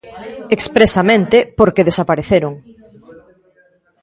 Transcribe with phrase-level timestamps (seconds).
[0.57, 2.53] Expresamente, porque desapareceron.